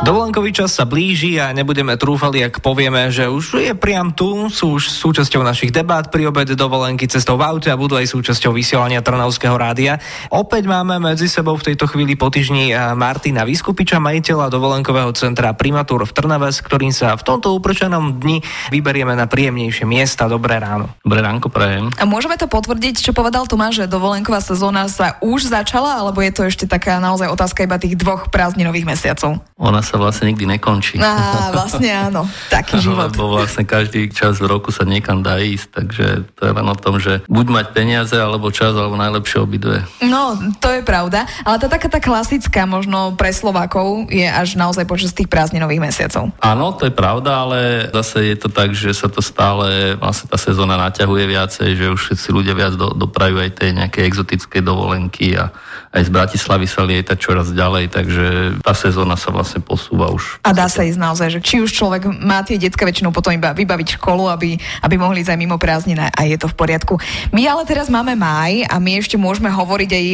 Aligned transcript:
Dovolenkový 0.00 0.54
čas 0.54 0.76
sa 0.76 0.86
blíži 0.86 1.42
a 1.42 1.50
nebudeme 1.50 1.98
trúfali, 1.98 2.46
ak 2.46 2.62
povieme, 2.62 3.10
že 3.10 3.26
už 3.26 3.58
je 3.58 3.74
priam 3.74 4.14
tu, 4.14 4.46
sú 4.46 4.78
už 4.78 4.86
súčasťou 4.86 5.42
našich 5.42 5.74
debát 5.74 6.06
pri 6.06 6.30
obede 6.30 6.54
dovolenky 6.54 7.10
cestou 7.10 7.34
v 7.34 7.50
aute 7.50 7.68
a 7.72 7.80
budú 7.80 7.98
aj 7.98 8.06
súčasťou 8.14 8.54
vysielania 8.54 9.02
Trnavského 9.02 9.58
rádia. 9.58 9.98
Opäť 10.30 10.70
máme 10.70 11.02
medzi 11.02 11.26
sebou 11.26 11.58
v 11.58 11.74
tejto 11.74 11.90
chvíli 11.90 12.14
po 12.14 12.30
týždni 12.30 12.70
eh, 12.70 12.78
Martina 12.94 13.42
Vyskupiča, 13.42 13.98
majiteľa 13.98 14.54
dovolenkového 14.54 15.10
centra 15.18 15.50
Primatúr 15.58 16.06
v 16.06 16.14
Trnave, 16.14 16.54
s 16.54 16.62
ktorým 16.62 16.94
sa 16.94 17.18
v 17.18 17.26
tomto 17.26 17.50
uprčenom 17.58 18.22
dni 18.22 18.44
vyberieme 18.70 19.18
na 19.18 19.26
príjemnejšie 19.26 19.82
miesta. 19.82 20.30
Dobré 20.30 20.62
ráno. 20.62 20.94
Dobré 21.02 21.26
ránko, 21.26 21.50
prajem. 21.50 21.90
A 21.98 22.06
môžeme 22.06 22.38
to 22.38 22.46
potvrdiť, 22.46 23.02
čo 23.02 23.12
povedal 23.12 23.50
Tomáš, 23.50 23.84
že 23.84 23.90
dovolenková 23.90 24.38
sezóna 24.38 24.86
sa 24.86 25.18
už 25.18 25.40
už 25.40 25.48
začala, 25.48 25.96
alebo 25.96 26.20
je 26.20 26.32
to 26.36 26.44
ešte 26.44 26.68
taká 26.68 27.00
naozaj 27.00 27.32
otázka 27.32 27.64
iba 27.64 27.80
tých 27.80 27.96
dvoch 27.96 28.28
prázdninových 28.28 28.84
mesiacov? 28.84 29.40
Ona 29.56 29.80
sa 29.90 29.98
vlastne 29.98 30.30
nikdy 30.30 30.46
nekončí. 30.54 31.02
Á, 31.02 31.50
vlastne 31.50 31.90
áno, 31.90 32.30
taký 32.46 32.78
život. 32.78 33.10
Lebo 33.10 33.34
vlastne 33.34 33.66
každý 33.66 34.06
čas 34.14 34.38
v 34.38 34.46
roku 34.46 34.70
sa 34.70 34.86
niekam 34.86 35.26
dá 35.26 35.42
ísť, 35.42 35.66
takže 35.74 36.06
to 36.38 36.42
je 36.46 36.52
len 36.54 36.66
o 36.70 36.76
tom, 36.78 37.02
že 37.02 37.26
buď 37.26 37.46
mať 37.50 37.66
peniaze, 37.74 38.14
alebo 38.14 38.54
čas, 38.54 38.78
alebo 38.78 38.94
najlepšie 38.94 39.42
obidve. 39.42 39.82
No, 40.06 40.38
to 40.62 40.70
je 40.70 40.86
pravda, 40.86 41.26
ale 41.42 41.58
tá 41.58 41.66
taká 41.66 41.90
tá 41.90 41.98
klasická 41.98 42.62
možno 42.70 43.18
pre 43.18 43.34
Slovákov 43.34 44.06
je 44.06 44.28
až 44.30 44.54
naozaj 44.54 44.86
počas 44.86 45.10
tých 45.10 45.26
prázdninových 45.26 45.82
mesiacov. 45.82 46.30
Áno, 46.38 46.70
to 46.78 46.86
je 46.86 46.94
pravda, 46.94 47.42
ale 47.42 47.58
zase 47.90 48.30
je 48.30 48.36
to 48.38 48.46
tak, 48.52 48.70
že 48.76 48.94
sa 48.94 49.10
to 49.10 49.18
stále, 49.18 49.98
vlastne 49.98 50.30
tá 50.30 50.38
sezóna 50.38 50.78
naťahuje 50.78 51.24
viacej, 51.26 51.68
že 51.74 51.90
už 51.90 52.00
všetci 52.06 52.28
ľudia 52.30 52.54
viac 52.54 52.78
do, 52.78 52.92
doprajú 52.94 53.40
aj 53.40 53.50
tej 53.56 53.70
nejaké 53.74 54.06
exotické 54.06 54.60
dovolenky 54.60 55.34
a 55.34 55.50
aj 55.90 56.06
z 56.06 56.10
Bratislavy 56.12 56.66
sa 56.70 56.86
lieta 56.86 57.18
čoraz 57.18 57.50
ďalej, 57.50 57.90
takže 57.90 58.26
tá 58.62 58.70
sezóna 58.76 59.18
sa 59.18 59.34
vlastne 59.34 59.58
posúva 59.58 59.79
už. 59.88 60.42
A 60.44 60.52
dá 60.52 60.68
sa 60.68 60.84
ísť 60.84 61.00
naozaj, 61.00 61.28
že 61.32 61.40
či 61.40 61.64
už 61.64 61.72
človek 61.72 62.04
má 62.10 62.44
tie 62.44 62.60
detská 62.60 62.84
väčšinou 62.84 63.14
potom 63.14 63.32
iba 63.32 63.56
vybaviť 63.56 63.96
školu, 63.96 64.28
aby, 64.28 64.60
aby 64.84 64.94
mohli 65.00 65.24
ísť 65.24 65.32
aj 65.32 65.40
mimo 65.40 65.56
prázdnina 65.56 66.12
a 66.12 66.20
je 66.28 66.36
to 66.36 66.50
v 66.50 66.58
poriadku. 66.58 67.00
My 67.32 67.48
ale 67.48 67.64
teraz 67.64 67.88
máme 67.88 68.12
maj 68.18 68.66
a 68.68 68.76
my 68.76 69.00
ešte 69.00 69.16
môžeme 69.16 69.48
hovoriť 69.48 69.90
aj 69.90 70.06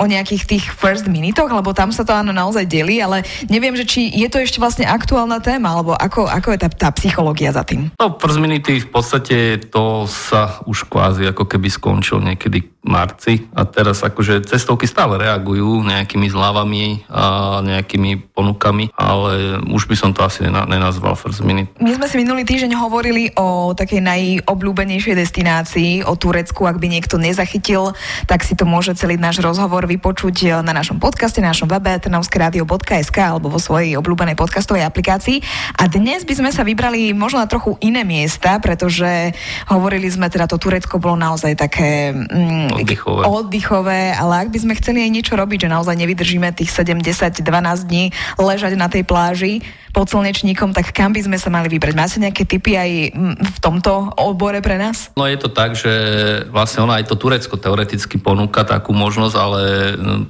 o 0.00 0.04
nejakých 0.08 0.42
tých 0.48 0.64
first 0.72 1.06
minitoch, 1.06 1.52
lebo 1.52 1.70
tam 1.76 1.94
sa 1.94 2.02
to 2.02 2.10
áno 2.16 2.34
naozaj 2.34 2.66
delí, 2.66 2.98
ale 2.98 3.22
neviem, 3.46 3.76
že 3.78 3.86
či 3.86 4.10
je 4.10 4.26
to 4.26 4.42
ešte 4.42 4.58
vlastne 4.58 4.88
aktuálna 4.88 5.38
téma, 5.38 5.76
alebo 5.78 5.92
ako, 5.94 6.26
ako 6.26 6.48
je 6.56 6.58
tá, 6.58 6.68
tá 6.72 6.88
psychológia 6.96 7.52
za 7.52 7.62
tým? 7.62 7.92
No, 8.00 8.16
first 8.16 8.40
minity 8.40 8.82
v 8.82 8.88
podstate 8.88 9.36
to 9.68 10.08
sa 10.08 10.64
už 10.66 10.88
kvázi 10.88 11.28
ako 11.28 11.44
keby 11.44 11.68
skončil 11.68 12.24
niekedy 12.24 12.72
marci 12.82 13.46
a 13.54 13.62
teraz 13.62 14.02
akože 14.02 14.42
cestovky 14.42 14.90
stále 14.90 15.14
reagujú 15.14 15.86
nejakými 15.86 16.26
zľavami 16.26 17.06
a 17.06 17.58
nejakými 17.62 18.34
ponukami, 18.34 18.90
ale 18.98 19.62
už 19.70 19.86
by 19.86 19.94
som 19.94 20.10
to 20.10 20.26
asi 20.26 20.42
nenazval 20.50 21.14
first 21.14 21.46
minute. 21.46 21.70
My 21.78 21.94
sme 21.94 22.10
si 22.10 22.18
minulý 22.18 22.42
týždeň 22.42 22.74
hovorili 22.74 23.30
o 23.38 23.70
takej 23.70 24.02
najobľúbenejšej 24.02 25.14
destinácii, 25.14 26.02
o 26.02 26.18
Turecku, 26.18 26.66
ak 26.66 26.82
by 26.82 26.90
niekto 26.90 27.22
nezachytil, 27.22 27.94
tak 28.26 28.42
si 28.42 28.58
to 28.58 28.66
môže 28.66 28.98
celý 28.98 29.14
náš 29.14 29.38
rozhovor 29.38 29.86
vypočuť 29.86 30.66
na 30.66 30.74
našom 30.74 30.98
podcaste, 30.98 31.38
na 31.38 31.54
našom 31.54 31.70
webe 31.70 31.94
trnavskeradio.sk 32.02 33.16
alebo 33.22 33.46
vo 33.46 33.62
svojej 33.62 33.94
obľúbenej 33.94 34.34
podcastovej 34.34 34.82
aplikácii. 34.82 35.38
A 35.78 35.86
dnes 35.86 36.26
by 36.26 36.34
sme 36.34 36.50
sa 36.50 36.66
vybrali 36.66 37.14
možno 37.14 37.38
na 37.38 37.46
trochu 37.46 37.78
iné 37.78 38.02
miesta, 38.02 38.58
pretože 38.58 39.30
hovorili 39.70 40.10
sme 40.10 40.26
teda, 40.26 40.50
to 40.50 40.58
Turecko 40.58 40.98
bolo 40.98 41.14
naozaj 41.14 41.54
také 41.54 42.10
mm, 42.10 42.71
oddychové. 42.80 43.22
oddychové, 43.28 44.02
ale 44.16 44.46
ak 44.46 44.48
by 44.48 44.58
sme 44.62 44.74
chceli 44.78 45.04
aj 45.04 45.10
niečo 45.12 45.34
robiť, 45.36 45.66
že 45.66 45.72
naozaj 45.72 45.96
nevydržíme 45.98 46.48
tých 46.56 46.72
70-12 46.72 47.44
dní 47.88 48.14
ležať 48.40 48.72
na 48.78 48.88
tej 48.88 49.04
pláži, 49.04 49.60
pod 49.92 50.08
slnečníkom, 50.08 50.72
tak 50.72 50.90
kam 50.96 51.12
by 51.12 51.20
sme 51.20 51.36
sa 51.36 51.52
mali 51.52 51.68
vybrať? 51.68 51.94
Máte 51.94 52.16
nejaké 52.16 52.48
typy 52.48 52.74
aj 52.80 52.90
v 53.36 53.58
tomto 53.60 54.16
obore 54.16 54.64
pre 54.64 54.80
nás? 54.80 55.12
No 55.14 55.28
je 55.28 55.36
to 55.36 55.52
tak, 55.52 55.76
že 55.76 55.92
vlastne 56.48 56.88
ona 56.88 56.98
aj 56.98 57.12
to 57.12 57.20
Turecko 57.20 57.60
teoreticky 57.60 58.16
ponúka 58.16 58.64
takú 58.64 58.96
možnosť, 58.96 59.36
ale 59.36 59.60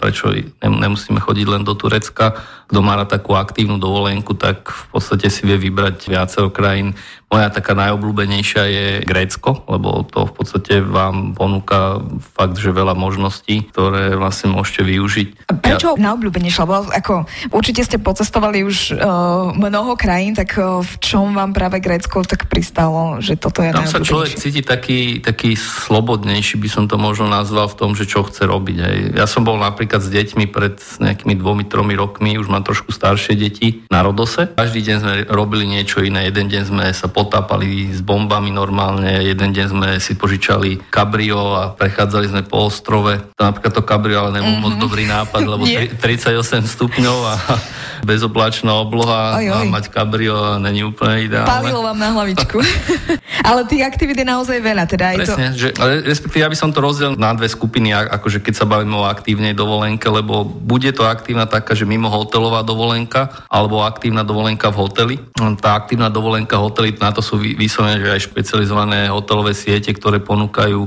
prečo 0.03 0.35
nemusíme 0.61 1.23
chodiť 1.23 1.47
len 1.47 1.63
do 1.63 1.79
Turecka? 1.79 2.35
Kto 2.67 2.81
má 2.81 2.97
na 2.97 3.05
takú 3.05 3.37
aktívnu 3.37 3.77
dovolenku, 3.77 4.33
tak 4.35 4.67
v 4.73 4.85
podstate 4.97 5.29
si 5.29 5.45
vie 5.45 5.61
vybrať 5.61 6.09
viacero 6.09 6.49
krajín. 6.49 6.97
Moja 7.29 7.53
taká 7.53 7.77
najobľúbenejšia 7.77 8.63
je 8.65 8.87
Grécko, 9.05 9.65
lebo 9.69 10.05
to 10.09 10.25
v 10.29 10.33
podstate 10.33 10.75
vám 10.81 11.37
ponúka 11.37 12.01
fakt, 12.33 12.57
že 12.57 12.73
veľa 12.73 12.97
možností, 12.97 13.69
ktoré 13.73 14.17
vlastne 14.17 14.53
môžete 14.57 14.89
využiť. 14.89 15.29
Prečo 15.61 15.97
ja... 15.97 16.01
najobľúbenejšia? 16.01 16.65
Lebo 16.65 16.89
ako 16.89 17.15
určite 17.53 17.85
ste 17.85 18.01
pocestovali 18.01 18.65
už 18.65 18.97
uh, 18.97 19.52
mnoho 19.55 19.97
krajín, 19.97 20.35
tak 20.35 20.57
v 20.59 20.95
čom 20.99 21.37
vám 21.37 21.53
práve 21.53 21.79
Grécko 21.79 22.25
tak 22.25 22.49
pristalo, 22.49 23.21
že 23.21 23.37
toto 23.37 23.61
je 23.61 23.73
Tam 23.73 23.89
sa 23.89 24.01
človek 24.01 24.37
cíti 24.37 24.63
taký, 24.65 25.21
taký 25.21 25.55
slobodnejší, 25.57 26.57
by 26.59 26.69
som 26.69 26.85
to 26.89 26.97
možno 26.97 27.29
nazval 27.29 27.69
v 27.69 27.77
tom, 27.79 27.91
že 27.93 28.09
čo 28.09 28.25
chce 28.25 28.49
robiť. 28.49 28.77
Hej. 28.79 28.99
Ja 29.17 29.27
som 29.29 29.45
bol 29.45 29.59
napríklad 29.61 30.01
s 30.01 30.11
deťmi 30.11 30.49
pred 30.49 30.81
nejakými 31.01 31.35
dvomi, 31.37 31.65
tromi 31.67 31.95
rokmi, 31.99 32.41
už 32.41 32.49
mám 32.49 32.65
trošku 32.65 32.95
staršie 32.95 33.37
deti 33.37 33.85
na 33.91 34.01
Rodose. 34.01 34.53
Každý 34.55 34.81
deň 34.81 34.97
sme 35.01 35.15
robili 35.29 35.65
niečo 35.69 36.01
iné. 36.01 36.29
Jeden 36.29 36.49
deň 36.49 36.63
sme 36.69 36.85
sa 36.95 37.09
potápali 37.11 37.91
s 37.93 38.01
bombami 38.01 38.55
normálne, 38.55 39.23
jeden 39.25 39.51
deň 39.53 39.67
sme 39.73 39.89
si 39.99 40.15
požičali 40.15 40.93
kabrio 40.93 41.59
a 41.59 41.63
prechádzali 41.75 42.27
sme 42.31 42.43
po 42.47 42.69
ostrove. 42.69 43.35
To 43.37 43.43
napríklad 43.43 43.73
to 43.75 43.83
kabrio 43.83 44.23
ale 44.23 44.39
nebol 44.39 44.55
mm-hmm. 44.55 44.65
moc 44.65 44.75
dobrý 44.79 45.05
nápad, 45.09 45.43
lebo 45.43 45.65
38 46.05 46.65
stupňov 46.69 47.19
a 47.27 47.35
bezoblačná 48.09 48.73
obloha 48.79 49.42
oj, 49.51 49.67
oj. 49.67 49.73
mať 49.73 49.85
kabrio 49.91 50.61
není 50.63 50.87
úplne 50.87 51.27
ideálne. 51.27 51.49
Palilo 51.49 51.81
vám 51.83 51.99
na 51.99 52.09
hlavičku. 52.15 52.59
ale 53.49 53.67
tých 53.67 53.83
aktivít 53.83 54.23
je 54.23 54.27
naozaj 54.29 54.59
veľa. 54.61 54.85
Teda 54.87 55.17
Presne, 55.17 55.57
to... 55.57 55.59
že, 55.59 55.69
respektíve 56.07 56.45
ja 56.45 56.53
by 56.53 56.59
som 56.59 56.71
to 56.71 56.85
rozdelil 56.85 57.19
na 57.19 57.33
dve 57.35 57.49
skupiny, 57.51 57.91
akože 57.91 58.45
keď 58.45 58.55
sa 58.55 58.67
bavíme 58.69 58.95
o 58.95 59.09
aktívnej 59.09 59.57
dovolenke, 59.57 60.07
lebo 60.07 60.45
bude 60.45 60.93
to 60.95 61.09
aktívna 61.09 61.49
taká, 61.49 61.73
že 61.73 61.89
mimo 61.89 62.13
hotelová 62.13 62.63
dovolenka, 62.63 63.33
alebo 63.49 63.83
aktívna 63.83 64.23
dovolenka 64.23 64.71
v 64.71 64.77
hoteli. 64.79 65.17
Tá 65.59 65.79
aktívna 65.79 66.13
dovolenka 66.13 66.61
v 66.61 66.65
hoteli, 66.69 66.89
na 67.01 67.11
to 67.11 67.25
sú 67.25 67.41
vyslovené, 67.41 67.99
že 67.99 68.13
aj 68.13 68.27
špecializované 68.31 69.11
hotelové 69.11 69.57
siete, 69.57 69.91
ktoré 69.91 70.23
ponúkajú 70.23 70.87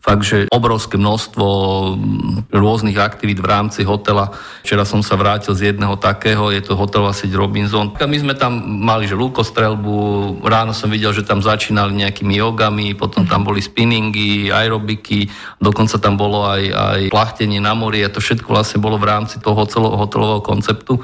fakt, 0.00 0.24
že 0.24 0.48
obrovské 0.48 0.96
množstvo 0.96 1.46
rôznych 2.60 3.00
aktivít 3.00 3.40
v 3.40 3.48
rámci 3.48 3.80
hotela. 3.82 4.30
Včera 4.60 4.84
som 4.84 5.00
sa 5.00 5.16
vrátil 5.16 5.56
z 5.56 5.72
jedného 5.72 5.96
takého, 5.96 6.52
je 6.52 6.60
to 6.60 6.76
hotelová 6.76 7.16
sieť 7.16 7.32
Robinson. 7.32 7.96
My 7.96 8.18
sme 8.20 8.36
tam 8.36 8.60
mali, 8.60 9.08
že 9.08 9.16
lúkostrelbu, 9.16 9.96
ráno 10.44 10.76
som 10.76 10.92
videl, 10.92 11.16
že 11.16 11.24
tam 11.24 11.40
začínali 11.40 11.96
nejakými 11.96 12.36
jogami, 12.36 12.92
potom 12.92 13.24
tam 13.24 13.42
boli 13.42 13.64
spinningy, 13.64 14.52
aerobiky, 14.52 15.32
dokonca 15.56 15.96
tam 15.96 16.20
bolo 16.20 16.44
aj, 16.44 16.62
aj 16.68 17.00
plachtenie 17.08 17.58
na 17.58 17.72
mori 17.72 18.04
a 18.04 18.12
to 18.12 18.20
všetko 18.20 18.52
vlastne 18.52 18.78
bolo 18.78 19.00
v 19.00 19.08
rámci 19.08 19.40
toho 19.40 19.56
hotelového 19.96 20.44
konceptu. 20.44 21.00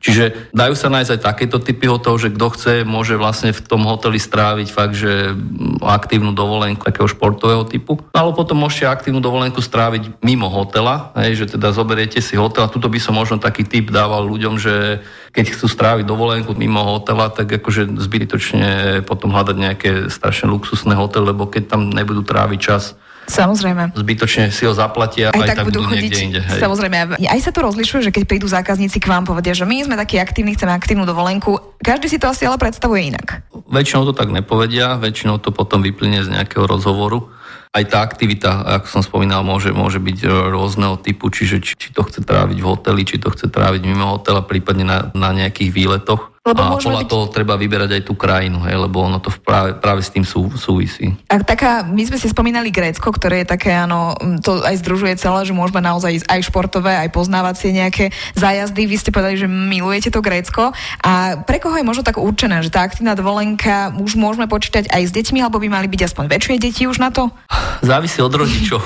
Čiže 0.00 0.52
dajú 0.52 0.74
sa 0.76 0.92
nájsť 0.92 1.10
aj 1.16 1.20
takéto 1.24 1.56
typy 1.58 1.88
hotelov, 1.88 2.20
že 2.20 2.32
kto 2.32 2.46
chce, 2.52 2.74
môže 2.84 3.16
vlastne 3.16 3.50
v 3.50 3.60
tom 3.64 3.88
hoteli 3.88 4.20
stráviť 4.20 4.68
fakt, 4.68 4.96
že 4.96 5.32
aktívnu 5.80 6.36
dovolenku 6.36 6.84
takého 6.84 7.08
športového 7.08 7.64
typu. 7.64 7.98
No, 8.12 8.16
ale 8.16 8.36
potom 8.36 8.60
môžete 8.60 8.86
aktívnu 8.86 9.24
dovolenku 9.24 9.58
stráviť 9.64 10.20
mimo 10.20 10.52
hotela, 10.52 11.16
hej, 11.16 11.44
že 11.44 11.56
teda 11.56 11.72
zoberiete 11.72 12.20
si 12.20 12.36
hotel. 12.36 12.68
A 12.68 12.72
tuto 12.72 12.92
by 12.92 13.00
som 13.00 13.16
možno 13.16 13.40
taký 13.40 13.64
typ 13.64 13.88
dával 13.88 14.28
ľuďom, 14.28 14.60
že 14.60 15.00
keď 15.32 15.52
chcú 15.52 15.66
stráviť 15.68 16.04
dovolenku 16.04 16.52
mimo 16.56 16.80
hotela, 16.84 17.32
tak 17.32 17.48
akože 17.48 17.96
zbytočne 17.96 19.00
potom 19.04 19.32
hľadať 19.32 19.56
nejaké 19.56 19.90
strašne 20.12 20.48
luxusné 20.52 20.96
hotely, 20.96 21.32
lebo 21.32 21.48
keď 21.48 21.76
tam 21.76 21.88
nebudú 21.92 22.24
tráviť 22.24 22.60
čas, 22.60 22.96
Samozrejme. 23.26 23.92
Zbytočne 23.92 24.54
si 24.54 24.62
ho 24.64 24.72
zaplatia 24.72 25.34
aj, 25.34 25.38
aj 25.38 25.48
tak, 25.50 25.56
tak 25.58 25.66
budú, 25.68 25.82
chodiť. 25.82 26.12
inde. 26.22 26.40
Hej. 26.40 26.60
Samozrejme. 26.62 26.96
Aj 27.18 27.40
sa 27.42 27.50
to 27.50 27.60
rozlišuje, 27.66 28.00
že 28.06 28.14
keď 28.14 28.24
prídu 28.24 28.46
zákazníci 28.46 29.02
k 29.02 29.06
vám, 29.10 29.26
povedia, 29.26 29.52
že 29.52 29.66
my 29.66 29.82
sme 29.82 29.98
takí 29.98 30.16
aktívni, 30.22 30.54
chceme 30.54 30.70
aktívnu 30.72 31.02
dovolenku. 31.02 31.78
Každý 31.82 32.06
si 32.06 32.18
to 32.22 32.30
asi 32.30 32.46
ale 32.46 32.56
predstavuje 32.56 33.10
inak. 33.10 33.42
Väčšinou 33.66 34.06
to 34.06 34.14
tak 34.14 34.30
nepovedia, 34.30 34.94
väčšinou 34.96 35.42
to 35.42 35.50
potom 35.50 35.82
vyplyne 35.82 36.22
z 36.22 36.30
nejakého 36.30 36.64
rozhovoru 36.64 37.34
aj 37.76 37.84
tá 37.92 38.00
aktivita, 38.00 38.64
ako 38.80 38.86
som 38.88 39.02
spomínal, 39.04 39.44
môže, 39.44 39.68
môže 39.68 40.00
byť 40.00 40.24
rôzneho 40.48 40.96
typu, 40.96 41.28
čiže 41.28 41.60
či, 41.60 41.76
či 41.76 41.88
to 41.92 42.08
chce 42.08 42.24
tráviť 42.24 42.56
v 42.56 42.66
hoteli, 42.66 43.04
či 43.04 43.20
to 43.20 43.28
chce 43.28 43.52
tráviť 43.52 43.84
mimo 43.84 44.16
hotela, 44.16 44.40
prípadne 44.40 44.88
na, 44.88 44.98
na 45.12 45.36
nejakých 45.36 45.70
výletoch. 45.76 46.32
Lebo 46.46 46.62
a 46.62 46.78
podľa 46.78 47.02
byť... 47.02 47.10
toho 47.10 47.24
treba 47.26 47.58
vyberať 47.58 47.90
aj 47.98 48.02
tú 48.06 48.14
krajinu, 48.14 48.62
hej, 48.70 48.78
lebo 48.78 49.02
ono 49.02 49.18
to 49.18 49.34
práve, 49.42 49.74
práve 49.82 49.98
s 49.98 50.14
tým 50.14 50.22
sú, 50.22 50.46
súvisí. 50.54 51.10
A 51.26 51.42
taká, 51.42 51.82
my 51.82 52.06
sme 52.06 52.22
si 52.22 52.30
spomínali 52.30 52.70
Grécko, 52.70 53.10
ktoré 53.10 53.42
je 53.42 53.50
také, 53.50 53.74
áno, 53.74 54.14
to 54.38 54.62
aj 54.62 54.78
združuje 54.78 55.18
celé, 55.18 55.42
že 55.42 55.50
môžeme 55.50 55.82
naozaj 55.82 56.22
ísť 56.22 56.26
aj 56.30 56.40
športové, 56.46 56.94
aj 57.02 57.10
poznávacie 57.10 57.74
nejaké 57.74 58.14
zájazdy. 58.38 58.86
Vy 58.86 58.96
ste 59.02 59.10
povedali, 59.10 59.34
že 59.34 59.50
milujete 59.50 60.14
to 60.14 60.22
Grécko. 60.22 60.70
A 61.02 61.42
pre 61.42 61.58
koho 61.58 61.74
je 61.74 61.82
možno 61.82 62.06
tak 62.06 62.22
určené, 62.22 62.62
že 62.62 62.70
tá 62.70 62.86
aktívna 62.86 63.18
dovolenka 63.18 63.90
už 63.98 64.14
môžeme 64.14 64.46
počítať 64.46 64.86
aj 64.86 65.02
s 65.02 65.10
deťmi, 65.10 65.42
alebo 65.42 65.58
by 65.58 65.66
mali 65.66 65.90
byť 65.90 66.14
aspoň 66.14 66.30
väčšie 66.30 66.62
deti 66.62 66.86
už 66.86 67.02
na 67.02 67.10
to? 67.10 67.26
Závisí 67.90 68.22
od 68.22 68.30
rodičov. 68.30 68.78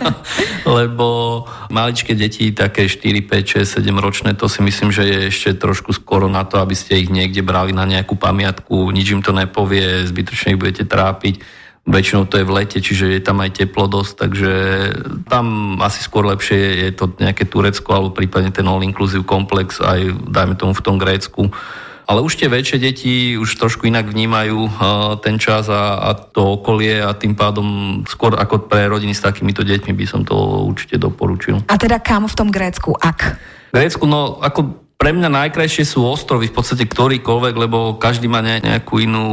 lebo 0.80 1.46
maličké 1.70 2.18
deti, 2.18 2.50
také 2.50 2.90
4, 2.90 3.30
5, 3.30 3.62
6, 3.62 3.78
7 3.78 3.94
ročné, 4.02 4.34
to 4.34 4.50
si 4.50 4.58
myslím, 4.66 4.90
že 4.90 5.06
je 5.06 5.18
ešte 5.30 5.50
trošku 5.54 5.94
skoro 5.94 6.26
na 6.26 6.42
to, 6.42 6.58
aby 6.58 6.74
ste 6.80 7.04
ich 7.04 7.12
niekde 7.12 7.44
brali 7.44 7.76
na 7.76 7.84
nejakú 7.84 8.16
pamiatku, 8.16 8.88
nič 8.88 9.12
im 9.12 9.20
to 9.20 9.36
nepovie, 9.36 10.08
zbytočne 10.08 10.56
ich 10.56 10.60
budete 10.60 10.88
trápiť. 10.88 11.44
Väčšinou 11.84 12.28
to 12.28 12.40
je 12.40 12.44
v 12.44 12.54
lete, 12.60 12.78
čiže 12.80 13.08
je 13.08 13.20
tam 13.24 13.40
aj 13.40 13.56
teplo 13.56 13.88
dosť, 13.88 14.12
takže 14.16 14.52
tam 15.28 15.76
asi 15.80 16.04
skôr 16.04 16.28
lepšie 16.28 16.56
je, 16.56 16.70
je 16.88 16.92
to 16.92 17.08
nejaké 17.16 17.48
Turecko 17.48 17.88
alebo 17.96 18.12
prípadne 18.12 18.52
ten 18.52 18.68
all-inclusive 18.68 19.24
komplex 19.24 19.80
aj, 19.80 20.12
dajme 20.28 20.60
tomu, 20.60 20.76
v 20.76 20.84
tom 20.84 20.96
Grécku. 21.00 21.48
Ale 22.10 22.26
už 22.26 22.42
tie 22.42 22.50
väčšie 22.50 22.82
deti 22.82 23.38
už 23.38 23.54
trošku 23.54 23.86
inak 23.86 24.10
vnímajú 24.10 24.58
uh, 24.66 24.70
ten 25.22 25.38
čas 25.38 25.70
a, 25.70 26.10
a 26.10 26.18
to 26.18 26.58
okolie 26.58 26.98
a 26.98 27.14
tým 27.14 27.38
pádom 27.38 28.02
skôr 28.02 28.34
ako 28.34 28.66
pre 28.66 28.90
rodiny 28.90 29.14
s 29.14 29.22
takýmito 29.22 29.62
deťmi 29.62 29.94
by 29.94 30.06
som 30.10 30.26
to 30.26 30.34
určite 30.66 30.98
doporučil. 30.98 31.62
A 31.70 31.78
teda 31.78 32.02
kam 32.02 32.26
v 32.26 32.34
tom 32.34 32.50
Grécku, 32.50 32.98
ak? 32.98 33.38
Grécku, 33.70 34.10
no 34.10 34.42
ako 34.42 34.89
pre 35.00 35.16
mňa 35.16 35.32
najkrajšie 35.32 35.88
sú 35.88 36.04
ostrovy, 36.04 36.52
v 36.52 36.60
podstate 36.60 36.84
ktorýkoľvek, 36.84 37.54
lebo 37.56 37.96
každý 37.96 38.28
má 38.28 38.44
nejakú 38.44 39.00
inú 39.00 39.24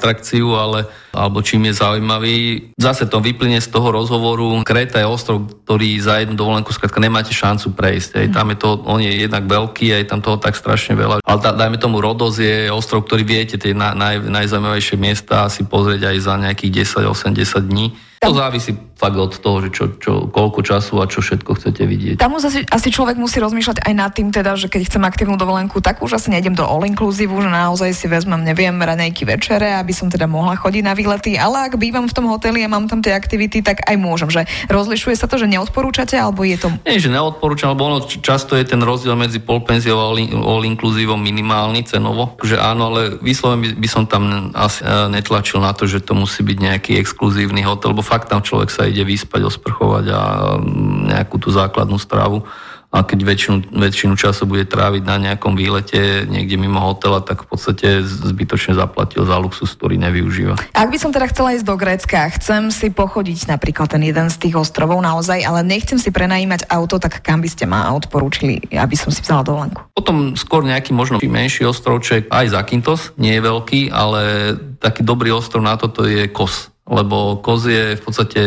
atrakciu, 0.00 0.56
ale 0.56 0.88
alebo 1.14 1.44
čím 1.44 1.70
je 1.70 1.78
zaujímavý. 1.78 2.36
Zase 2.74 3.06
to 3.06 3.22
vyplyne 3.22 3.60
z 3.62 3.70
toho 3.70 3.94
rozhovoru. 3.94 4.64
Kréta 4.66 4.98
je 4.98 5.06
ostrov, 5.06 5.46
ktorý 5.62 6.00
za 6.02 6.18
jednu 6.18 6.34
dovolenku 6.34 6.74
skrátka 6.74 6.98
nemáte 6.98 7.30
šancu 7.30 7.76
prejsť. 7.76 8.10
Aj 8.18 8.28
tam 8.34 8.50
je 8.50 8.58
to, 8.58 8.82
on 8.82 8.98
je 8.98 9.12
jednak 9.12 9.46
veľký, 9.46 9.94
aj 9.94 10.10
tam 10.10 10.24
toho 10.24 10.40
tak 10.42 10.58
strašne 10.58 10.98
veľa. 10.98 11.22
Ale 11.22 11.38
dajme 11.38 11.78
tomu 11.78 12.02
Rodos 12.02 12.40
je 12.40 12.66
ostrov, 12.72 13.06
ktorý 13.06 13.22
viete, 13.22 13.60
tie 13.60 13.76
naj, 13.76 13.94
naj, 13.94 14.16
najzaujímavejšie 14.26 14.96
miesta 14.98 15.46
si 15.52 15.62
pozrieť 15.68 16.10
aj 16.10 16.16
za 16.18 16.34
nejakých 16.34 16.96
10-80 17.06 17.62
dní. 17.62 17.94
To 18.24 18.32
závisí 18.32 18.72
fakt 18.94 19.18
od 19.18 19.34
toho, 19.34 19.58
že 19.66 19.68
čo, 19.74 19.84
čo, 19.98 20.12
koľko 20.30 20.62
času 20.62 21.02
a 21.02 21.10
čo 21.10 21.18
všetko 21.18 21.58
chcete 21.58 21.82
vidieť. 21.82 22.14
Tam 22.16 22.38
asi, 22.38 22.62
asi 22.62 22.88
človek 22.94 23.18
musí 23.18 23.42
rozmýšľať 23.42 23.82
aj 23.82 23.94
nad 23.94 24.10
tým, 24.14 24.30
teda, 24.30 24.54
že 24.54 24.70
keď 24.70 24.86
chcem 24.86 25.02
aktívnu 25.02 25.34
dovolenku, 25.34 25.82
tak 25.82 25.98
už 26.00 26.16
asi 26.16 26.30
nejdem 26.30 26.54
do 26.54 26.62
all 26.62 26.86
inclusive, 26.86 27.30
že 27.30 27.50
naozaj 27.50 27.90
si 27.90 28.06
vezmem, 28.06 28.40
neviem, 28.46 28.74
ranejky 28.78 29.26
večere, 29.26 29.74
aby 29.74 29.90
som 29.90 30.06
teda 30.06 30.30
mohla 30.30 30.54
chodiť 30.54 30.82
na 30.86 30.94
výlety, 30.94 31.34
ale 31.34 31.66
ak 31.66 31.76
bývam 31.76 32.06
v 32.06 32.14
tom 32.14 32.30
hoteli 32.30 32.62
a 32.62 32.70
mám 32.70 32.86
tam 32.86 33.02
tie 33.02 33.12
aktivity, 33.12 33.66
tak 33.66 33.82
aj 33.82 33.98
môžem. 33.98 34.30
Že 34.30 34.46
rozlišuje 34.70 35.18
sa 35.18 35.26
to, 35.26 35.42
že 35.42 35.50
neodporúčate, 35.50 36.14
alebo 36.14 36.46
je 36.46 36.56
to... 36.62 36.70
Nie, 36.86 37.02
že 37.02 37.10
neodporúčam, 37.10 37.74
lebo 37.74 37.90
ono 37.90 37.98
často 38.06 38.54
je 38.54 38.62
ten 38.62 38.78
rozdiel 38.78 39.18
medzi 39.18 39.42
polpenziou 39.42 39.98
a 39.98 40.06
all 40.14 40.62
inclusive 40.62 41.10
minimálny 41.18 41.82
cenovo. 41.82 42.38
Že 42.38 42.62
áno, 42.62 42.94
ale 42.94 43.18
vyslovene 43.18 43.60
by, 43.60 43.68
by 43.82 43.88
som 43.90 44.02
tam 44.06 44.54
asi 44.54 44.86
e, 44.86 45.10
netlačil 45.10 45.58
na 45.58 45.74
to, 45.74 45.90
že 45.90 46.00
to 46.00 46.14
musí 46.14 46.46
byť 46.46 46.58
nejaký 46.62 46.92
exkluzívny 47.02 47.66
hotel, 47.66 47.92
lebo 47.92 48.06
fakt 48.06 48.30
tam 48.30 48.40
človek 48.40 48.70
sa 48.70 48.84
ide 48.94 49.02
vyspať, 49.02 49.42
osprchovať 49.50 50.04
a 50.14 50.22
mm, 50.62 51.10
nejakú 51.10 51.42
tú 51.42 51.50
základnú 51.50 51.98
stravu 51.98 52.46
a 52.94 53.02
keď 53.02 53.18
väčšinu, 53.26 53.58
väčšinu 53.74 54.14
času 54.14 54.46
bude 54.46 54.62
tráviť 54.70 55.02
na 55.02 55.18
nejakom 55.18 55.58
výlete 55.58 56.30
niekde 56.30 56.54
mimo 56.54 56.78
hotela, 56.78 57.18
tak 57.18 57.42
v 57.42 57.50
podstate 57.50 58.06
zbytočne 58.06 58.78
zaplatil 58.78 59.26
za 59.26 59.34
luxus, 59.42 59.74
ktorý 59.74 59.98
nevyužíva. 59.98 60.54
Ak 60.70 60.94
by 60.94 60.98
som 61.02 61.10
teda 61.10 61.26
chcela 61.34 61.58
ísť 61.58 61.66
do 61.66 61.74
Grécka, 61.74 62.30
chcem 62.38 62.70
si 62.70 62.94
pochodiť 62.94 63.50
napríklad 63.50 63.90
ten 63.90 64.06
jeden 64.06 64.30
z 64.30 64.38
tých 64.38 64.54
ostrovov 64.54 65.02
naozaj, 65.02 65.42
ale 65.42 65.66
nechcem 65.66 65.98
si 65.98 66.14
prenajímať 66.14 66.70
auto, 66.70 67.02
tak 67.02 67.18
kam 67.18 67.42
by 67.42 67.50
ste 67.50 67.66
ma 67.66 67.90
odporúčili, 67.90 68.62
aby 68.70 68.94
som 68.94 69.10
si 69.10 69.26
vzala 69.26 69.42
dovolenku? 69.42 69.82
Potom 69.90 70.38
skôr 70.38 70.62
nejaký 70.62 70.94
možno 70.94 71.18
menší 71.18 71.66
ostrovček, 71.66 72.30
aj 72.30 72.54
Zakynthos, 72.54 73.10
nie 73.18 73.34
je 73.34 73.42
veľký, 73.42 73.80
ale 73.90 74.54
taký 74.78 75.02
dobrý 75.02 75.34
ostrov 75.34 75.66
na 75.66 75.74
toto 75.74 76.06
je 76.06 76.30
Kos 76.30 76.73
lebo 76.84 77.40
Koz 77.40 77.68
je 77.68 77.96
v 77.96 78.02
podstate 78.02 78.40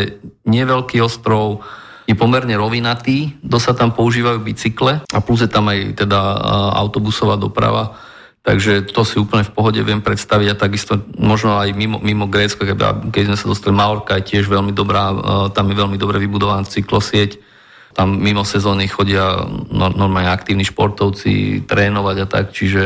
neveľký 0.45 1.01
ostrov, 1.01 1.66
je 2.07 2.16
pomerne 2.16 2.56
rovinatý, 2.56 3.36
dosť 3.44 3.66
sa 3.66 3.74
tam 3.75 3.92
používajú 3.92 4.39
bicykle 4.39 5.04
a 5.04 5.18
plus 5.19 5.44
je 5.44 5.51
tam 5.51 5.68
aj 5.68 6.00
teda 6.00 6.19
autobusová 6.80 7.36
doprava, 7.36 8.00
takže 8.48 8.88
to 8.95 9.04
si 9.04 9.19
úplne 9.19 9.44
v 9.44 9.51
pohode 9.51 9.81
viem 9.84 10.00
predstaviť 10.00 10.48
a 10.56 10.60
takisto 10.60 11.04
možno 11.19 11.60
aj 11.60 11.75
mimo, 11.75 12.00
mimo 12.00 12.31
Grécka, 12.31 12.63
keď 13.12 13.24
sme 13.28 13.38
sa 13.38 13.51
dostali, 13.51 13.75
Malorka 13.75 14.16
je 14.24 14.40
tiež 14.40 14.48
veľmi 14.48 14.72
dobrá, 14.72 15.12
tam 15.51 15.68
je 15.68 15.75
veľmi 15.75 16.00
dobre 16.00 16.16
vybudovaná 16.24 16.63
cyklosieť, 16.63 17.44
tam 17.97 18.21
mimo 18.21 18.45
sezóny 18.45 18.85
chodia 18.85 19.49
normálne 19.73 20.29
aktívni 20.29 20.61
športovci 20.61 21.65
trénovať 21.65 22.17
a 22.21 22.27
tak, 22.29 22.45
čiže 22.53 22.83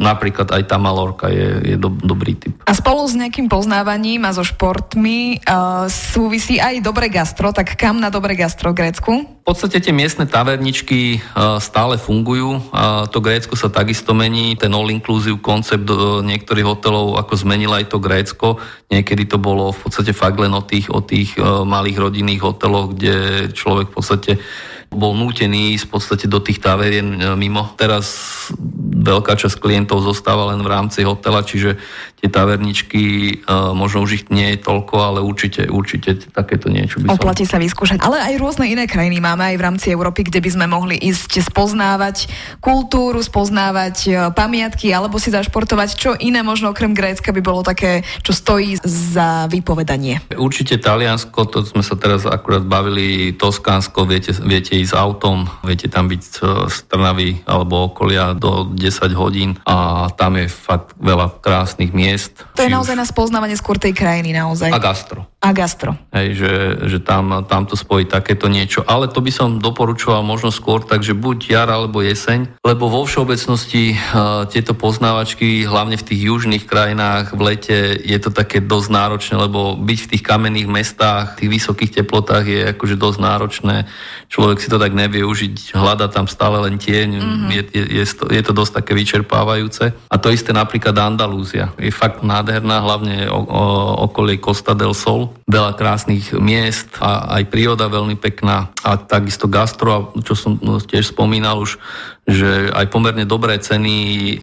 napríklad 0.00 0.48
aj 0.56 0.62
tá 0.64 0.80
Malorka 0.80 1.28
je, 1.28 1.74
je 1.74 1.76
do, 1.76 1.92
dobrý 1.92 2.32
typ. 2.32 2.56
A 2.64 2.72
spolu 2.72 3.04
s 3.04 3.12
nejakým 3.12 3.52
poznávaním 3.52 4.24
a 4.24 4.32
so 4.32 4.40
športmi 4.40 5.44
uh, 5.44 5.84
súvisí 5.92 6.56
aj 6.56 6.80
dobre 6.80 7.12
gastro, 7.12 7.52
tak 7.52 7.76
kam 7.76 8.00
na 8.00 8.08
dobre 8.08 8.32
gastro 8.40 8.72
Grécku? 8.72 9.33
V 9.44 9.52
podstate 9.52 9.76
tie 9.76 9.92
miestne 9.92 10.24
taverničky 10.24 11.20
uh, 11.20 11.60
stále 11.60 12.00
fungujú, 12.00 12.64
uh, 12.72 13.04
to 13.12 13.20
Grécko 13.20 13.52
sa 13.52 13.68
takisto 13.68 14.16
mení, 14.16 14.56
ten 14.56 14.72
all-inclusive 14.72 15.36
koncept 15.44 15.84
uh, 15.92 16.24
niektorých 16.24 16.64
hotelov 16.64 17.20
ako 17.20 17.44
zmenil 17.44 17.76
aj 17.76 17.92
to 17.92 18.00
Grécko, 18.00 18.56
niekedy 18.88 19.28
to 19.28 19.36
bolo 19.36 19.68
v 19.68 19.84
podstate 19.84 20.16
fakt 20.16 20.40
len 20.40 20.56
o 20.56 20.64
tých, 20.64 20.88
o 20.88 21.04
tých 21.04 21.36
malých 21.44 22.08
rodinných 22.08 22.40
hoteloch, 22.40 22.96
kde 22.96 23.52
človek 23.52 23.92
v 23.92 23.94
podstate 24.00 24.32
bol 24.94 25.12
nútený 25.18 25.74
ísť 25.74 25.84
v 25.84 25.92
podstate 25.92 26.26
do 26.30 26.38
tých 26.38 26.62
taverien 26.62 27.18
e, 27.18 27.34
mimo. 27.34 27.74
Teraz 27.74 28.48
veľká 29.04 29.36
časť 29.36 29.60
klientov 29.60 30.00
zostáva 30.00 30.48
len 30.50 30.64
v 30.64 30.72
rámci 30.72 31.04
hotela, 31.04 31.44
čiže 31.44 31.76
tie 32.24 32.32
taverničky, 32.32 33.02
uh, 33.44 33.76
možno 33.76 34.00
už 34.00 34.10
ich 34.16 34.24
nie 34.32 34.56
je 34.56 34.64
toľko, 34.64 34.94
ale 34.96 35.18
určite, 35.20 35.68
určite 35.68 36.16
takéto 36.32 36.72
niečo 36.72 37.04
by 37.04 37.12
som... 37.12 37.20
Oplatí 37.20 37.44
sa 37.44 37.60
vyskúšať. 37.60 38.00
Ale 38.00 38.16
aj 38.16 38.40
rôzne 38.40 38.64
iné 38.64 38.88
krajiny 38.88 39.20
máme 39.20 39.44
aj 39.44 39.56
v 39.60 39.64
rámci 39.68 39.86
Európy, 39.92 40.24
kde 40.24 40.40
by 40.40 40.50
sme 40.56 40.66
mohli 40.72 40.96
ísť 40.96 41.44
spoznávať 41.44 42.32
kultúru, 42.64 43.20
spoznávať 43.20 43.96
uh, 44.08 44.14
pamiatky 44.32 44.88
alebo 44.88 45.20
si 45.20 45.28
zašportovať. 45.28 45.88
Čo 46.00 46.10
iné 46.16 46.40
možno 46.40 46.72
okrem 46.72 46.96
Grécka 46.96 47.28
by 47.28 47.42
bolo 47.44 47.60
také, 47.60 48.08
čo 48.24 48.32
stojí 48.32 48.80
za 48.80 49.44
vypovedanie? 49.52 50.24
Určite 50.32 50.80
Taliansko, 50.80 51.44
to 51.52 51.60
sme 51.68 51.84
sa 51.84 51.92
teraz 52.00 52.24
akurát 52.24 52.64
bavili, 52.64 53.36
Toskánsko, 53.36 54.08
viete, 54.08 54.32
viete 54.32 54.72
ísť 54.80 54.96
autom, 54.96 55.44
viete 55.60 55.92
tam 55.92 56.08
byť 56.08 56.22
z 56.72 56.76
Trnavy 56.88 57.44
alebo 57.44 57.92
okolia 57.92 58.32
do 58.32 58.72
10 58.72 58.93
hodín 59.02 59.58
a 59.66 60.06
tam 60.14 60.38
je 60.38 60.46
fakt 60.46 60.94
veľa 61.02 61.42
krásnych 61.42 61.90
miest. 61.90 62.46
To 62.54 62.62
je 62.62 62.70
naozaj 62.70 62.94
na 62.94 63.06
spoznávanie 63.08 63.58
skôr 63.58 63.76
tej 63.76 63.92
krajiny 63.96 64.30
naozaj. 64.30 64.70
A 64.70 64.78
gastro 64.78 65.33
a 65.44 65.52
gastro. 65.52 65.92
Hej, 66.16 66.40
že, 66.40 66.52
že 66.88 66.98
tam, 67.04 67.44
tam 67.44 67.68
to 67.68 67.76
spojí 67.76 68.08
takéto 68.08 68.48
niečo. 68.48 68.80
Ale 68.88 69.12
to 69.12 69.20
by 69.20 69.28
som 69.28 69.60
doporučoval 69.60 70.24
možno 70.24 70.48
skôr, 70.48 70.80
takže 70.80 71.12
buď 71.12 71.38
jar 71.52 71.68
alebo 71.68 72.00
jeseň, 72.00 72.64
lebo 72.64 72.88
vo 72.88 73.04
všeobecnosti 73.04 73.92
uh, 73.92 74.48
tieto 74.48 74.72
poznávačky, 74.72 75.68
hlavne 75.68 76.00
v 76.00 76.06
tých 76.08 76.20
južných 76.32 76.64
krajinách 76.64 77.36
v 77.36 77.40
lete, 77.44 77.78
je 78.00 78.16
to 78.16 78.32
také 78.32 78.64
dosť 78.64 78.88
náročné, 78.88 79.34
lebo 79.36 79.76
byť 79.76 79.98
v 80.00 80.10
tých 80.16 80.22
kamenných 80.24 80.64
mestách, 80.64 81.36
v 81.36 81.44
tých 81.44 81.50
vysokých 81.60 81.92
teplotách 82.00 82.44
je 82.48 82.60
akože 82.72 82.96
dosť 82.96 83.18
náročné. 83.20 83.76
Človek 84.32 84.64
si 84.64 84.72
to 84.72 84.80
tak 84.80 84.96
nevie 84.96 85.20
užiť, 85.28 85.76
hľada 85.76 86.08
tam 86.08 86.24
stále 86.24 86.56
len 86.64 86.80
tieň, 86.80 87.08
mm-hmm. 87.20 87.50
je, 87.52 87.62
je, 87.68 87.82
je, 88.00 88.04
to, 88.08 88.24
je 88.32 88.40
to 88.40 88.52
dosť 88.56 88.80
také 88.80 88.96
vyčerpávajúce. 88.96 89.92
A 89.92 90.16
to 90.16 90.32
isté 90.32 90.56
napríklad 90.56 90.96
Andalúzia. 90.96 91.76
Je 91.76 91.92
fakt 91.92 92.24
nádherná, 92.24 92.80
hlavne 92.80 93.28
o, 93.28 93.44
o, 93.44 93.62
okolie 94.08 94.40
Costa 94.40 94.72
del 94.72 94.96
Sol, 94.96 95.33
veľa 95.44 95.76
krásnych 95.76 96.32
miest 96.38 96.96
a 97.02 97.38
aj 97.40 97.50
príroda 97.52 97.90
veľmi 97.90 98.16
pekná 98.16 98.72
a 98.80 98.96
takisto 98.96 99.50
gastro, 99.50 100.14
čo 100.24 100.32
som 100.38 100.56
tiež 100.60 101.12
spomínal 101.12 101.60
už, 101.60 101.76
že 102.24 102.72
aj 102.72 102.88
pomerne 102.88 103.28
dobré 103.28 103.60
ceny 103.60 103.96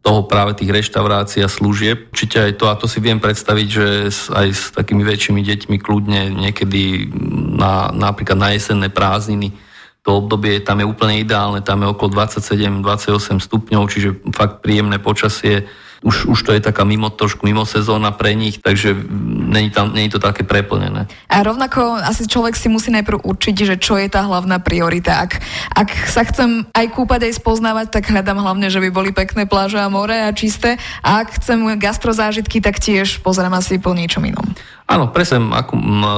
toho 0.04 0.30
práve 0.30 0.54
tých 0.54 0.70
reštaurácií 0.70 1.42
a 1.42 1.50
služieb. 1.50 2.14
Určite 2.14 2.52
aj 2.52 2.54
to, 2.62 2.66
a 2.70 2.78
to 2.78 2.86
si 2.86 3.02
viem 3.02 3.18
predstaviť, 3.18 3.68
že 3.68 3.88
aj 4.32 4.48
s 4.54 4.64
takými 4.72 5.02
väčšími 5.02 5.42
deťmi 5.42 5.78
kľudne 5.82 6.30
niekedy 6.32 7.10
na, 7.58 7.90
napríklad 7.90 8.38
na 8.38 8.50
jesenné 8.54 8.94
prázdniny 8.94 9.72
to 10.02 10.18
obdobie 10.18 10.66
tam 10.66 10.82
je 10.82 10.86
úplne 10.90 11.22
ideálne, 11.22 11.62
tam 11.62 11.86
je 11.86 11.94
okolo 11.94 12.26
27-28 12.26 13.38
stupňov, 13.38 13.82
čiže 13.86 14.10
fakt 14.34 14.66
príjemné 14.66 14.98
počasie 14.98 15.70
už, 16.02 16.34
už 16.34 16.40
to 16.42 16.52
je 16.58 16.62
taká 16.62 16.82
mimo, 16.82 17.14
trošku 17.14 17.46
mimo 17.46 17.62
sezóna 17.62 18.10
pre 18.10 18.34
nich, 18.34 18.58
takže 18.58 18.98
není, 19.54 19.70
tam, 19.70 19.94
není 19.94 20.10
to 20.10 20.18
také 20.18 20.42
preplnené. 20.42 21.06
A 21.30 21.36
rovnako 21.46 22.02
asi 22.02 22.26
človek 22.26 22.58
si 22.58 22.74
musí 22.74 22.90
najprv 22.90 23.22
určiť, 23.22 23.56
že 23.62 23.76
čo 23.78 24.02
je 24.02 24.10
tá 24.10 24.26
hlavná 24.26 24.58
priorita. 24.58 25.22
Ak, 25.22 25.38
ak 25.78 25.90
sa 26.10 26.26
chcem 26.26 26.66
aj 26.74 26.88
kúpať, 26.98 27.30
aj 27.30 27.38
spoznávať, 27.38 27.88
tak 27.94 28.10
hľadám 28.10 28.42
hlavne, 28.42 28.74
že 28.74 28.82
by 28.82 28.90
boli 28.90 29.14
pekné 29.14 29.46
pláže 29.46 29.78
a 29.78 29.94
more 29.94 30.14
a 30.14 30.34
čisté. 30.34 30.82
A 31.06 31.22
ak 31.22 31.38
chcem 31.38 31.62
gastrozážitky, 31.78 32.66
tak 32.66 32.82
tiež 32.82 33.22
pozriem 33.22 33.54
asi 33.54 33.78
po 33.78 33.94
niečom 33.94 34.26
inom. 34.26 34.46
Áno, 34.90 35.14
presne 35.14 35.38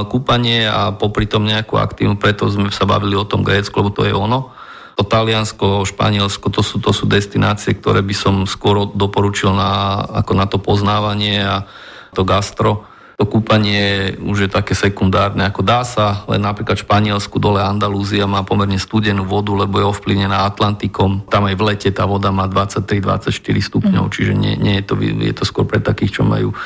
kúpanie 0.07 0.65
a 0.65 0.95
popri 0.95 1.27
tom 1.27 1.43
nejakú 1.43 1.75
aktívnu, 1.75 2.15
preto 2.15 2.47
sme 2.47 2.71
sa 2.71 2.87
bavili 2.87 3.19
o 3.19 3.27
tom 3.27 3.43
Grécku, 3.43 3.75
lebo 3.83 3.91
to 3.91 4.07
je 4.07 4.15
ono 4.15 4.62
to 4.93 5.03
Taliansko, 5.05 5.87
Španielsko, 5.89 6.53
to 6.53 6.61
sú, 6.61 6.77
to 6.77 6.93
sú 6.93 7.09
destinácie, 7.09 7.73
ktoré 7.73 8.05
by 8.05 8.15
som 8.15 8.35
skôr 8.45 8.89
doporučil 8.93 9.53
na, 9.53 10.03
ako 10.23 10.31
na 10.37 10.45
to 10.45 10.57
poznávanie 10.61 11.41
a 11.41 11.65
to 12.13 12.21
gastro 12.21 12.85
to 13.13 13.29
kúpanie 13.29 14.17
už 14.19 14.37
je 14.45 14.49
také 14.49 14.73
sekundárne, 14.73 15.45
ako 15.45 15.61
dá 15.61 15.85
sa, 15.85 16.25
len 16.25 16.41
napríklad 16.41 16.75
v 16.75 16.83
Španielsku, 16.83 17.37
dole 17.37 17.61
Andalúzia 17.61 18.25
má 18.25 18.41
pomerne 18.41 18.81
studenú 18.81 19.23
vodu, 19.23 19.53
lebo 19.53 19.77
je 19.77 19.85
ovplyvnená 19.85 20.49
Atlantikom. 20.49 21.23
Tam 21.29 21.45
aj 21.45 21.55
v 21.55 21.63
lete 21.63 21.89
tá 21.93 22.09
voda 22.09 22.33
má 22.33 22.49
23-24 22.49 23.31
stupňov, 23.39 24.03
mm. 24.09 24.11
čiže 24.11 24.33
nie, 24.33 24.57
nie 24.57 24.81
je, 24.81 24.83
to, 24.83 24.95
je 24.99 25.33
to 25.39 25.45
skôr 25.45 25.63
pre 25.63 25.77
takých, 25.79 26.19
čo 26.19 26.23
majú 26.25 26.57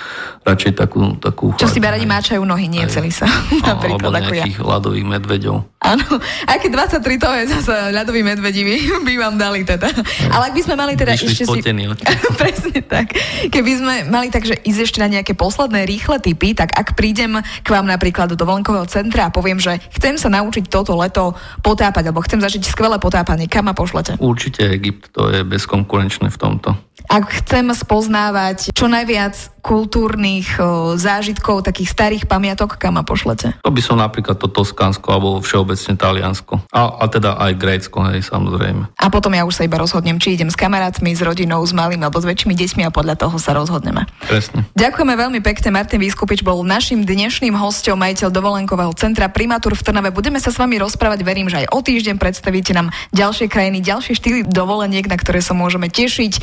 radšej 0.48 0.72
takú, 0.80 1.13
takú 1.20 1.51
Čo 1.60 1.68
si 1.68 1.84
radi 1.84 2.08
máčajú 2.08 2.42
nohy, 2.48 2.72
nie 2.72 2.88
celý 2.88 3.12
sa. 3.12 3.27
Napríklad, 3.68 4.08
alebo 4.08 4.18
nejakých 4.24 4.58
ja. 4.58 4.66
ľadových 4.66 5.06
medveďov. 5.06 5.56
Áno, 5.77 6.06
aj 6.48 6.58
keď 6.63 6.72
23 7.04 7.22
to 7.22 7.27
je 7.27 7.44
zase 7.54 7.74
ľadový 7.94 8.24
medvedí 8.24 8.63
by 9.08 9.13
vám 9.20 9.36
dali 9.36 9.68
teda. 9.68 9.92
Aj. 9.92 10.32
Ale 10.32 10.44
ak 10.50 10.54
by 10.56 10.62
sme 10.63 10.75
mali 10.80 10.94
teda 10.96 11.13
ešte 11.13 11.44
si... 11.44 11.60
Presne 12.42 12.80
tak. 12.88 13.13
Keby 13.51 13.72
sme 13.77 13.96
mali 14.08 14.32
takže 14.32 14.58
ísť 14.63 14.80
ešte 14.80 15.00
na 15.04 15.12
nejaké 15.12 15.36
posledné 15.36 15.84
rýchle 15.84 16.24
typy, 16.24 16.38
typy, 16.38 16.54
tak 16.54 16.70
ak 16.77 16.94
prídem 16.94 17.42
k 17.66 17.68
vám 17.74 17.89
napríklad 17.89 18.30
do 18.30 18.38
dovolenkového 18.38 18.86
centra 18.86 19.27
a 19.27 19.34
poviem, 19.34 19.58
že 19.58 19.82
chcem 19.98 20.22
sa 20.22 20.30
naučiť 20.30 20.70
toto 20.70 20.94
leto 20.94 21.34
potápať, 21.66 22.13
alebo 22.13 22.22
chcem 22.22 22.38
zažiť 22.38 22.70
skvelé 22.70 23.01
potápanie, 23.01 23.50
kam 23.50 23.66
ma 23.66 23.74
pošlete? 23.74 24.22
Určite 24.22 24.70
Egypt, 24.70 25.10
to 25.12 25.34
je 25.34 25.42
bezkonkurenčné 25.42 26.30
v 26.30 26.38
tomto. 26.38 26.77
Ak 27.08 27.32
chcem 27.44 27.72
spoznávať 27.72 28.76
čo 28.76 28.92
najviac 28.92 29.56
kultúrnych 29.64 30.48
o, 30.60 30.96
zážitkov, 30.96 31.60
takých 31.68 31.92
starých 31.92 32.24
pamiatok, 32.24 32.80
kam 32.80 32.96
ma 32.96 33.04
pošlete? 33.04 33.60
To 33.64 33.72
by 33.72 33.82
som 33.84 34.00
napríklad 34.00 34.40
to 34.40 34.48
Toskánsko 34.48 35.08
alebo 35.12 35.44
všeobecne 35.44 36.00
Taliansko. 36.00 36.64
A, 36.72 37.04
a 37.04 37.06
teda 37.12 37.36
aj 37.36 37.52
Grécko, 37.60 38.00
hej, 38.08 38.24
samozrejme. 38.24 38.88
A 38.96 39.08
potom 39.12 39.36
ja 39.36 39.44
už 39.44 39.60
sa 39.60 39.68
iba 39.68 39.76
rozhodnem, 39.76 40.24
či 40.24 40.40
idem 40.40 40.48
s 40.48 40.56
kamarátmi, 40.56 41.12
s 41.12 41.20
rodinou, 41.20 41.60
s 41.68 41.76
malými 41.76 42.00
alebo 42.00 42.20
s 42.20 42.28
väčšími 42.28 42.56
deťmi 42.56 42.82
a 42.88 42.96
podľa 42.96 43.20
toho 43.20 43.36
sa 43.36 43.52
rozhodneme. 43.52 44.08
Presne. 44.24 44.64
Ďakujeme 44.72 45.14
veľmi 45.20 45.40
pekne. 45.44 45.76
Martin 45.76 46.00
Výskupič 46.00 46.48
bol 46.48 46.64
našim 46.64 47.04
dnešným 47.04 47.52
hostom, 47.60 48.00
majiteľ 48.00 48.32
dovolenkového 48.32 48.96
centra 48.96 49.28
Primatur 49.28 49.76
v 49.76 49.84
Trnave. 49.84 50.16
Budeme 50.16 50.40
sa 50.40 50.48
s 50.48 50.56
vami 50.56 50.80
rozprávať, 50.80 51.28
verím, 51.28 51.52
že 51.52 51.68
aj 51.68 51.76
o 51.76 51.84
týždeň 51.84 52.16
predstavíte 52.16 52.72
nám 52.72 52.96
ďalšie 53.12 53.52
krajiny, 53.52 53.84
ďalšie 53.84 54.16
štýly 54.16 54.40
dovoleniek, 54.48 55.04
na 55.12 55.20
ktoré 55.20 55.44
sa 55.44 55.52
môžeme 55.52 55.92
tešiť, 55.92 56.40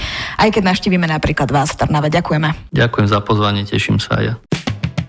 aj 0.55 0.63
keď 0.63 0.71
naštívime 0.71 1.11
napríklad 1.11 1.51
vás 1.51 1.75
v 1.75 1.83
Trnave. 1.83 2.15
Ďakujeme. 2.15 2.71
Ďakujem 2.71 3.11
za 3.11 3.19
pozvanie, 3.19 3.67
teším 3.67 3.99
sa 3.99 4.23
aj 4.23 4.31
ja. 4.31 4.39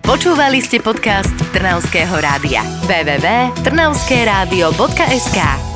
Počúvali 0.02 0.58
ste 0.58 0.82
podcast 0.82 1.38
Trnavského 1.54 2.18
rádia. 2.18 2.66
www.trnavskeradio.sk 2.90 5.75